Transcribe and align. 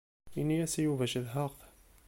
Ini-as 0.39 0.73
i 0.79 0.81
Yuba 0.83 1.05
cedhaɣ-t. 1.11 1.59